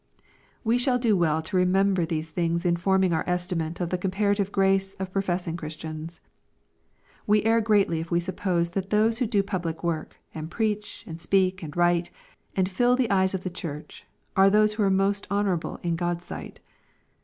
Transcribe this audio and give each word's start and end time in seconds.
We 0.63 0.79
shall 0.79 0.97
do 0.97 1.15
well 1.15 1.43
to 1.43 1.55
remember 1.55 2.07
these 2.07 2.31
things 2.31 2.65
in 2.65 2.75
forming 2.75 3.13
our 3.13 3.23
estimate 3.27 3.79
of 3.79 3.91
the 3.91 3.99
comparative 3.99 4.51
grace 4.51 4.95
of 4.95 5.11
professing 5.13 5.55
Christians. 5.55 6.21
We 7.27 7.43
err 7.43 7.61
greatly 7.61 7.99
if 7.99 8.09
we 8.09 8.19
suppose 8.19 8.71
that 8.71 8.89
those 8.89 9.19
who 9.19 9.27
do 9.27 9.43
public 9.43 9.83
work, 9.83 10.15
and 10.33 10.49
preach, 10.49 11.03
and 11.05 11.21
speak, 11.21 11.61
and 11.61 11.77
write, 11.77 12.09
and 12.55 12.67
fill 12.67 12.95
the 12.95 13.11
eyes 13.11 13.35
of 13.35 13.43
the 13.43 13.51
Church, 13.51 14.07
are 14.35 14.49
those 14.49 14.73
who 14.73 14.81
are 14.81 14.89
most 14.89 15.27
honorable 15.29 15.79
in 15.83 15.95
God's 15.97 16.25
sight. 16.25 16.61